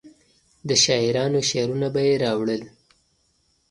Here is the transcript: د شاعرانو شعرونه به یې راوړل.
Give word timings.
د 0.67 0.69
شاعرانو 0.83 1.39
شعرونه 1.49 1.87
به 1.93 2.01
یې 2.07 2.15
راوړل. 2.23 2.61